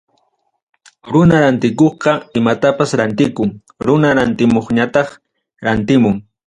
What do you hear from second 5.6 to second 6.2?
rantimun.